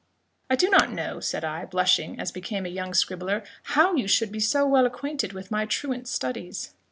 [0.49, 3.43] "I do not know," said I, blushing as became a young scribbler,
[3.75, 6.73] "how you should be so well acquainted with my truant studies."